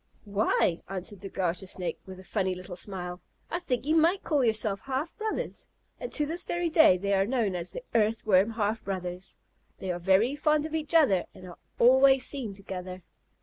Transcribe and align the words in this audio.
"Why," 0.25 0.81
answered 0.89 1.19
the 1.19 1.29
Garter 1.29 1.67
Snake, 1.67 1.99
with 2.07 2.19
a 2.19 2.23
funny 2.23 2.55
little 2.55 2.75
smile, 2.75 3.21
"I 3.51 3.59
think 3.59 3.85
you 3.85 3.95
might 3.95 4.23
call 4.23 4.43
yourselves 4.43 4.81
half 4.81 5.15
brothers." 5.15 5.67
And 5.99 6.11
to 6.13 6.25
this 6.25 6.43
day 6.43 6.97
they 6.97 7.13
are 7.13 7.27
known 7.27 7.53
as 7.55 7.69
"the 7.71 7.83
Earthworm 7.93 8.49
half 8.49 8.83
brothers." 8.83 9.35
They 9.77 9.91
are 9.91 9.99
very 9.99 10.35
fond 10.35 10.65
of 10.65 10.73
each 10.73 10.95
other 10.95 11.25
and 11.35 11.45
are 11.47 11.59
always 11.77 12.25
seen 12.25 12.55
together. 12.55 13.03